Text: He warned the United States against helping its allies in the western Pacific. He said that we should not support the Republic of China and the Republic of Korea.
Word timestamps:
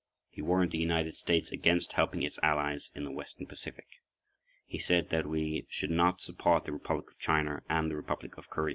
He 0.31 0.41
warned 0.41 0.71
the 0.71 0.79
United 0.79 1.13
States 1.13 1.51
against 1.51 1.93
helping 1.93 2.23
its 2.23 2.39
allies 2.41 2.89
in 2.95 3.03
the 3.03 3.11
western 3.11 3.45
Pacific. 3.45 3.85
He 4.65 4.79
said 4.79 5.09
that 5.09 5.27
we 5.27 5.67
should 5.69 5.91
not 5.91 6.21
support 6.21 6.65
the 6.65 6.73
Republic 6.73 7.11
of 7.11 7.19
China 7.19 7.61
and 7.69 7.91
the 7.91 7.95
Republic 7.95 8.35
of 8.35 8.49
Korea. 8.49 8.69